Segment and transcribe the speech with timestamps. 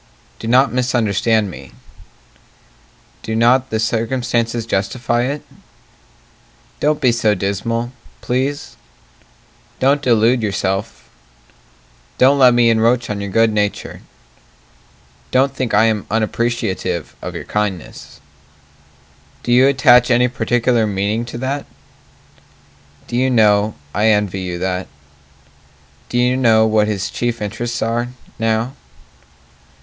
[0.39, 1.73] Do not misunderstand me
[3.21, 5.43] Do not the circumstances justify it?
[6.79, 8.77] Don't be so dismal, please
[9.79, 11.07] Don't delude yourself
[12.17, 14.01] Don't let me encroach on your good nature
[15.29, 18.19] Don't think I am unappreciative of your kindness
[19.43, 21.67] Do you attach any particular meaning to that?
[23.05, 24.87] Do you know, I envy you that
[26.09, 28.07] Do you know what his chief interests are
[28.39, 28.73] now?